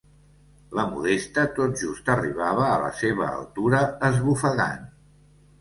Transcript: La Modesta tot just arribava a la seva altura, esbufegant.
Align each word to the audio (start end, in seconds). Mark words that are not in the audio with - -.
La 0.77 0.85
Modesta 0.93 1.43
tot 1.59 1.77
just 1.83 2.09
arribava 2.15 2.65
a 2.71 2.79
la 2.85 2.89
seva 3.03 3.29
altura, 3.37 3.83
esbufegant. 4.11 4.85